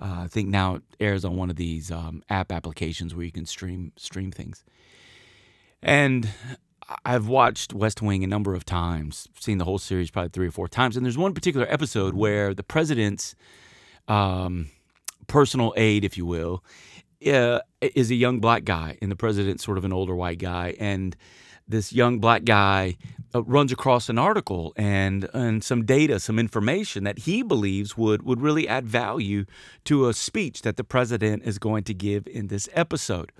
Uh, 0.00 0.20
I 0.22 0.28
think 0.28 0.50
now 0.50 0.76
it 0.76 0.82
airs 1.00 1.24
on 1.24 1.34
one 1.36 1.50
of 1.50 1.56
these 1.56 1.90
um, 1.90 2.22
app 2.30 2.52
applications 2.52 3.12
where 3.12 3.24
you 3.24 3.32
can 3.32 3.44
stream 3.44 3.90
stream 3.96 4.30
things. 4.30 4.62
And 5.82 6.28
I've 7.04 7.28
watched 7.28 7.72
West 7.72 8.02
Wing 8.02 8.24
a 8.24 8.26
number 8.26 8.54
of 8.54 8.64
times, 8.64 9.28
seen 9.38 9.58
the 9.58 9.64
whole 9.64 9.78
series 9.78 10.10
probably 10.10 10.30
three 10.30 10.48
or 10.48 10.50
four 10.50 10.68
times. 10.68 10.96
And 10.96 11.04
there's 11.04 11.18
one 11.18 11.34
particular 11.34 11.66
episode 11.70 12.14
where 12.14 12.54
the 12.54 12.62
president's 12.62 13.34
um, 14.08 14.70
personal 15.26 15.72
aide, 15.76 16.04
if 16.04 16.16
you 16.16 16.26
will, 16.26 16.62
uh, 17.26 17.60
is 17.80 18.10
a 18.10 18.14
young 18.14 18.40
black 18.40 18.64
guy, 18.64 18.98
and 19.00 19.10
the 19.10 19.16
president's 19.16 19.64
sort 19.64 19.78
of 19.78 19.84
an 19.84 19.92
older 19.92 20.14
white 20.14 20.38
guy. 20.38 20.74
And 20.78 21.16
this 21.66 21.92
young 21.92 22.18
black 22.18 22.44
guy 22.44 22.96
uh, 23.34 23.42
runs 23.42 23.72
across 23.72 24.08
an 24.08 24.18
article 24.18 24.72
and 24.76 25.28
and 25.34 25.64
some 25.64 25.84
data, 25.84 26.20
some 26.20 26.38
information 26.38 27.04
that 27.04 27.20
he 27.20 27.42
believes 27.42 27.96
would 27.96 28.22
would 28.22 28.40
really 28.40 28.68
add 28.68 28.86
value 28.86 29.44
to 29.84 30.08
a 30.08 30.14
speech 30.14 30.62
that 30.62 30.76
the 30.76 30.84
president 30.84 31.42
is 31.44 31.58
going 31.58 31.82
to 31.84 31.94
give 31.94 32.26
in 32.28 32.46
this 32.46 32.68
episode. 32.74 33.32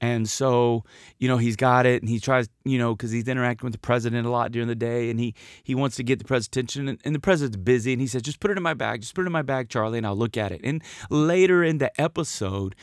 And 0.00 0.28
so, 0.28 0.84
you 1.18 1.28
know, 1.28 1.38
he's 1.38 1.56
got 1.56 1.86
it 1.86 2.02
and 2.02 2.08
he 2.08 2.20
tries, 2.20 2.48
you 2.64 2.78
know, 2.78 2.94
because 2.94 3.10
he's 3.10 3.26
interacting 3.26 3.66
with 3.66 3.72
the 3.72 3.78
president 3.78 4.26
a 4.26 4.30
lot 4.30 4.52
during 4.52 4.68
the 4.68 4.74
day 4.74 5.08
and 5.08 5.18
he 5.18 5.34
he 5.62 5.74
wants 5.74 5.96
to 5.96 6.02
get 6.02 6.18
the 6.18 6.24
president's 6.24 6.48
attention 6.48 6.88
and, 6.88 6.98
and 7.04 7.14
the 7.14 7.20
president's 7.20 7.56
busy 7.56 7.92
and 7.92 8.02
he 8.02 8.06
says, 8.06 8.22
just 8.22 8.40
put 8.40 8.50
it 8.50 8.56
in 8.56 8.62
my 8.62 8.74
bag, 8.74 9.00
just 9.00 9.14
put 9.14 9.22
it 9.22 9.26
in 9.26 9.32
my 9.32 9.42
bag, 9.42 9.68
Charlie, 9.68 9.98
and 9.98 10.06
I'll 10.06 10.16
look 10.16 10.36
at 10.36 10.52
it. 10.52 10.60
And 10.62 10.82
later 11.08 11.64
in 11.64 11.78
the 11.78 11.98
episode, 12.00 12.74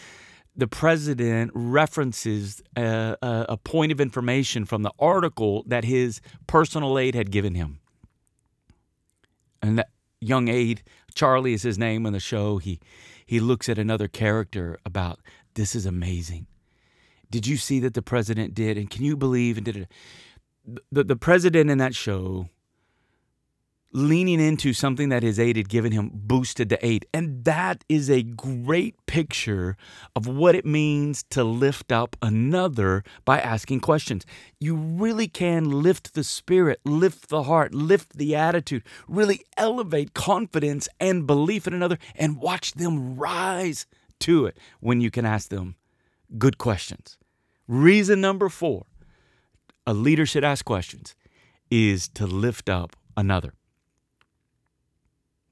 the 0.59 0.67
president 0.67 1.51
references 1.53 2.61
a, 2.75 3.15
a, 3.21 3.45
a, 3.49 3.57
point 3.57 3.91
of 3.91 4.01
information 4.01 4.65
from 4.65 4.83
the 4.83 4.91
article 4.99 5.63
that 5.67 5.85
his 5.85 6.19
personal 6.47 6.99
aide 6.99 7.15
had 7.15 7.31
given 7.31 7.55
him. 7.55 7.79
And 9.61 9.79
that 9.79 9.89
young 10.19 10.49
aide, 10.49 10.83
Charlie 11.15 11.53
is 11.53 11.63
his 11.63 11.77
name 11.77 12.05
in 12.05 12.13
the 12.13 12.19
show, 12.19 12.57
he, 12.57 12.79
he 13.25 13.39
looks 13.39 13.69
at 13.69 13.77
another 13.77 14.07
character 14.07 14.77
about 14.85 15.19
this 15.53 15.75
is 15.75 15.85
amazing. 15.85 16.47
Did 17.31 17.47
you 17.47 17.57
see 17.57 17.79
that 17.79 17.93
the 17.93 18.01
president 18.01 18.53
did? 18.53 18.77
And 18.77 18.89
can 18.89 19.05
you 19.05 19.15
believe 19.15 19.57
and 19.57 19.65
did 19.65 19.77
it? 19.77 19.91
The, 20.91 21.03
the 21.03 21.15
president 21.15 21.69
in 21.69 21.77
that 21.77 21.95
show 21.95 22.49
leaning 23.91 24.39
into 24.39 24.71
something 24.71 25.09
that 25.09 25.23
his 25.23 25.39
aide 25.39 25.57
had 25.57 25.69
given 25.69 25.91
him 25.91 26.11
boosted 26.13 26.69
the 26.69 26.85
aide. 26.85 27.05
And 27.13 27.43
that 27.45 27.83
is 27.89 28.09
a 28.09 28.21
great 28.21 28.95
picture 29.07 29.75
of 30.15 30.27
what 30.27 30.55
it 30.55 30.65
means 30.65 31.23
to 31.31 31.43
lift 31.43 31.91
up 31.91 32.15
another 32.21 33.03
by 33.25 33.39
asking 33.39 33.79
questions. 33.79 34.25
You 34.59 34.75
really 34.75 35.27
can 35.27 35.69
lift 35.81 36.13
the 36.13 36.23
spirit, 36.23 36.79
lift 36.85 37.29
the 37.29 37.43
heart, 37.43 37.73
lift 37.73 38.17
the 38.17 38.35
attitude, 38.35 38.83
really 39.07 39.41
elevate 39.57 40.13
confidence 40.13 40.87
and 40.99 41.25
belief 41.25 41.65
in 41.65 41.73
another 41.73 41.97
and 42.15 42.37
watch 42.37 42.73
them 42.73 43.15
rise 43.17 43.87
to 44.19 44.45
it 44.45 44.57
when 44.79 45.01
you 45.01 45.09
can 45.09 45.25
ask 45.25 45.49
them 45.49 45.75
good 46.37 46.57
questions. 46.57 47.17
Reason 47.67 48.21
number 48.21 48.49
four 48.49 48.85
a 49.87 49.93
leader 49.93 50.25
should 50.25 50.43
ask 50.43 50.65
questions 50.65 51.15
is 51.71 52.07
to 52.09 52.27
lift 52.27 52.69
up 52.69 52.95
another. 53.17 53.53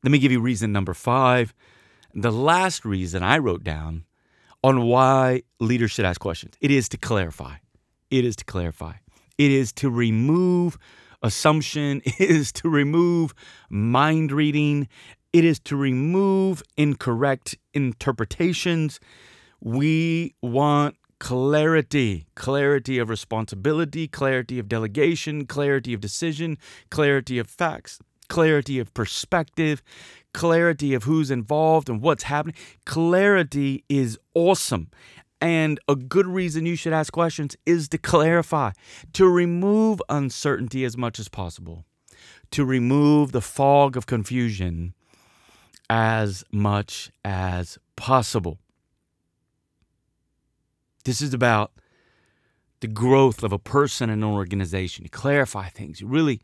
Let 0.03 0.11
me 0.11 0.19
give 0.19 0.31
you 0.31 0.39
reason 0.39 0.71
number 0.71 0.93
five. 0.93 1.53
The 2.13 2.31
last 2.31 2.85
reason 2.85 3.23
I 3.23 3.37
wrote 3.37 3.63
down 3.63 4.05
on 4.63 4.83
why 4.83 5.43
leaders 5.59 5.91
should 5.91 6.05
ask 6.05 6.19
questions 6.19 6.55
it 6.61 6.71
is 6.71 6.89
to 6.89 6.97
clarify. 6.97 7.55
It 8.09 8.25
is 8.25 8.35
to 8.37 8.45
clarify. 8.45 8.93
It 9.37 9.51
is 9.51 9.71
to 9.73 9.89
remove 9.89 10.77
assumption. 11.21 12.01
It 12.05 12.29
is 12.29 12.51
to 12.53 12.69
remove 12.69 13.33
mind 13.69 14.31
reading. 14.31 14.87
It 15.33 15.43
is 15.43 15.59
to 15.61 15.75
remove 15.75 16.63
incorrect 16.77 17.57
interpretations. 17.73 18.99
We 19.59 20.35
want 20.41 20.95
clarity 21.19 22.27
clarity 22.35 22.99
of 22.99 23.09
responsibility, 23.09 24.07
clarity 24.07 24.59
of 24.59 24.69
delegation, 24.69 25.45
clarity 25.45 25.93
of 25.93 25.99
decision, 25.99 26.57
clarity 26.91 27.39
of 27.39 27.49
facts 27.49 27.99
clarity 28.27 28.79
of 28.79 28.93
perspective, 28.93 29.81
clarity 30.33 30.93
of 30.93 31.03
who's 31.03 31.31
involved 31.31 31.89
and 31.89 32.01
what's 32.01 32.23
happening. 32.23 32.55
Clarity 32.85 33.83
is 33.89 34.17
awesome. 34.33 34.89
And 35.39 35.79
a 35.87 35.95
good 35.95 36.25
reason 36.25 36.65
you 36.65 36.75
should 36.75 36.93
ask 36.93 37.13
questions 37.13 37.55
is 37.65 37.87
to 37.89 37.97
clarify, 37.97 38.71
to 39.13 39.27
remove 39.27 40.01
uncertainty 40.09 40.83
as 40.83 40.97
much 40.97 41.19
as 41.19 41.29
possible, 41.29 41.85
to 42.51 42.65
remove 42.65 43.31
the 43.31 43.41
fog 43.41 43.95
of 43.95 44.07
confusion 44.07 44.93
as 45.89 46.43
much 46.51 47.11
as 47.23 47.77
possible. 47.95 48.57
This 51.05 51.21
is 51.21 51.33
about 51.33 51.71
the 52.79 52.87
growth 52.87 53.43
of 53.43 53.53
a 53.53 53.59
person 53.59 54.09
and 54.09 54.23
an 54.23 54.29
organization. 54.29 55.03
You 55.03 55.09
clarify 55.09 55.69
things. 55.69 56.01
You 56.01 56.07
really 56.07 56.41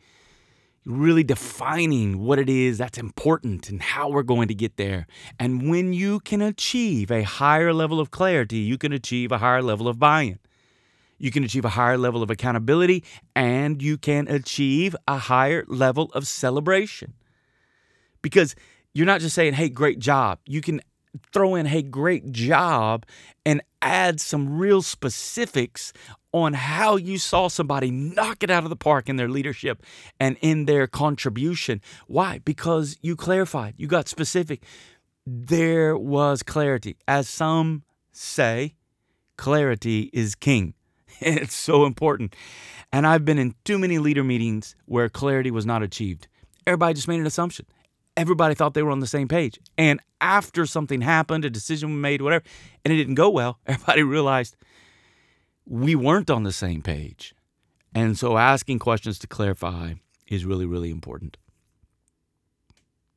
really 0.86 1.24
defining 1.24 2.19
what 2.19 2.39
it 2.39 2.50
is 2.50 2.78
that's 2.78 2.98
important 2.98 3.69
and 3.69 3.82
how 3.82 4.10
we're 4.10 4.24
going 4.24 4.48
to 4.48 4.54
get 4.54 4.78
there. 4.78 5.08
And 5.39 5.69
when 5.69 5.93
you 5.93 6.19
can 6.19 6.41
achieve 6.41 7.10
a 7.12 7.24
higher 7.24 7.74
level 7.74 8.00
of 8.00 8.12
clarity, 8.12 8.58
you 8.58 8.78
can 8.78 8.91
achieve 8.91 9.32
a 9.32 9.38
higher 9.38 9.62
level 9.62 9.88
of 9.88 10.00
buy 10.00 10.22
in. 10.24 10.39
You 11.17 11.32
can 11.32 11.43
achieve 11.43 11.63
a 11.63 11.69
higher 11.69 11.98
level 11.98 12.22
of 12.22 12.30
accountability 12.30 13.04
and 13.36 13.82
you 13.82 13.98
can 13.98 14.28
achieve 14.28 14.96
a 15.08 15.17
higher 15.17 15.63
level 15.67 16.12
of 16.13 16.28
celebration. 16.28 17.13
Because 18.22 18.56
you're 18.93 19.06
not 19.06 19.22
just 19.22 19.36
saying, 19.36 19.54
hey, 19.54 19.69
great 19.69 20.00
job. 20.00 20.39
You 20.46 20.62
can 20.62 20.82
throw 21.32 21.56
in, 21.56 21.65
hey, 21.65 21.82
great 21.82 22.32
job, 22.32 23.06
and 23.46 23.62
add 23.82 24.19
some 24.19 24.58
real 24.58 24.82
specifics 24.82 25.93
on 26.34 26.54
how 26.54 26.96
you 26.96 27.17
saw 27.17 27.48
somebody 27.48 27.91
knock 27.91 28.43
it 28.43 28.50
out 28.50 28.63
of 28.63 28.69
the 28.69 28.76
park 28.76 29.08
in 29.08 29.15
their 29.15 29.30
leadership 29.30 29.84
and 30.19 30.38
in 30.41 30.65
their 30.65 30.88
contribution. 30.88 31.80
Why? 32.08 32.39
Because 32.43 32.98
you 33.02 33.15
clarified, 33.15 33.76
you 33.78 33.88
got 33.88 34.10
specific. 34.10 34.63
There 35.26 35.96
was 35.96 36.43
clarity. 36.43 36.98
As 37.08 37.30
some 37.30 37.84
say, 38.12 38.76
clarity 39.38 40.10
is 40.13 40.36
king. 40.36 40.74
It's 41.22 41.54
so 41.54 41.86
important. 41.86 42.36
And 42.91 43.06
I've 43.06 43.24
been 43.24 43.38
in 43.38 43.54
too 43.63 43.78
many 43.78 44.00
leader 44.00 44.24
meetings 44.24 44.76
where 44.86 45.08
clarity 45.10 45.52
was 45.52 45.65
not 45.65 45.84
achieved. 45.84 46.28
Everybody 46.65 46.96
just 46.96 47.08
made 47.08 47.19
an 47.19 47.28
assumption 47.28 47.67
everybody 48.17 48.56
thought 48.56 48.74
they 48.74 48.84
were 48.84 48.91
on 48.91 49.00
the 49.00 49.08
same 49.08 49.28
page. 49.28 49.60
And 49.78 50.00
after 50.22 50.65
something 50.65 51.02
happened, 51.02 51.46
a 51.46 51.50
decision 51.50 51.91
was 51.91 52.02
made, 52.02 52.22
whatever, 52.22 52.43
and 52.84 52.93
it 52.93 52.98
didn't 52.98 53.15
go 53.15 53.30
well, 53.30 53.60
everybody 53.65 54.04
realized 54.04 54.56
we 55.65 55.95
weren't 55.95 56.30
on 56.30 56.43
the 56.43 56.52
same 56.52 56.82
page. 56.82 57.34
And 57.95 58.17
so 58.17 58.38
asking 58.38 58.80
questions 58.80 59.19
to 59.19 59.28
clarify 59.28 59.93
is 60.28 60.45
really, 60.45 60.65
really 60.65 60.89
important. 60.89 61.38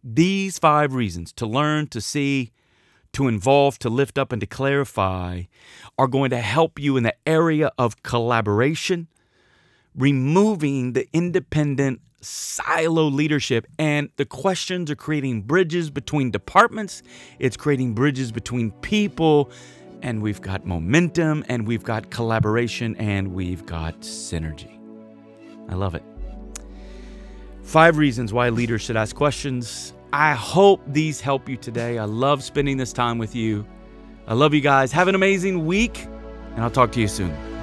These 0.05 0.59
five 0.59 0.95
reasons 0.95 1.33
to 1.33 1.47
learn, 1.47 1.89
to 1.89 2.01
see, 2.01 2.53
to 3.13 3.27
involve, 3.27 3.79
to 3.81 3.89
lift 3.89 4.19
up, 4.19 4.31
and 4.31 4.41
to 4.41 4.47
clarify 4.47 5.45
are 5.99 6.07
going 6.07 6.31
to 6.31 6.39
help 6.39 6.79
you 6.79 6.97
in 6.97 7.03
the 7.03 7.15
area 7.27 7.73
of 7.79 8.03
collaboration, 8.03 9.09
removing 9.97 10.93
the 10.93 11.09
independent 11.13 12.01
silo 12.21 13.05
leadership. 13.05 13.67
And 13.79 14.11
the 14.17 14.27
questions 14.27 14.91
are 14.91 14.97
creating 14.97 15.43
bridges 15.43 15.91
between 15.91 16.31
departments, 16.31 17.03
it's 17.39 17.57
creating 17.57 17.95
bridges 17.95 18.31
between 18.31 18.71
people. 18.73 19.51
And 20.03 20.23
we've 20.23 20.41
got 20.41 20.65
momentum, 20.67 21.45
and 21.49 21.67
we've 21.67 21.83
got 21.83 22.11
collaboration, 22.11 22.95
and 22.97 23.35
we've 23.35 23.65
got 23.67 24.01
synergy. 24.01 24.79
I 25.69 25.75
love 25.75 25.95
it. 25.95 26.03
Five 27.63 27.99
reasons 27.99 28.33
why 28.33 28.51
leaders 28.51 28.83
should 28.83 28.97
ask 28.97 29.17
questions. 29.17 29.93
I 30.13 30.35
hope 30.35 30.81
these 30.87 31.21
help 31.21 31.49
you 31.49 31.57
today. 31.57 31.99
I 31.99 32.05
love 32.05 32.43
spending 32.43 32.77
this 32.77 32.93
time 32.93 33.19
with 33.19 33.35
you. 33.35 33.67
I 34.29 34.35
love 34.35 34.55
you 34.55 34.61
guys. 34.61 34.93
Have 34.93 35.09
an 35.09 35.15
amazing 35.15 35.67
week, 35.67 36.05
and 36.55 36.63
I'll 36.63 36.71
talk 36.71 36.93
to 36.93 37.01
you 37.01 37.09
soon. 37.09 37.56